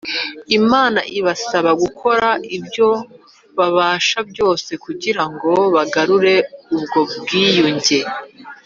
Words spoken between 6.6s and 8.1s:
ubwo bwiyunge